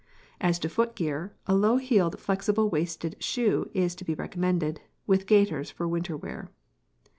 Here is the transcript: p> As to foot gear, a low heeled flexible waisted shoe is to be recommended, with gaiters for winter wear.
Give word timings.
p> 0.01 0.37
As 0.47 0.57
to 0.57 0.67
foot 0.67 0.95
gear, 0.95 1.35
a 1.45 1.53
low 1.53 1.77
heeled 1.77 2.19
flexible 2.19 2.71
waisted 2.71 3.15
shoe 3.21 3.69
is 3.71 3.93
to 3.93 4.03
be 4.03 4.15
recommended, 4.15 4.81
with 5.05 5.27
gaiters 5.27 5.69
for 5.69 5.87
winter 5.87 6.17
wear. 6.17 6.49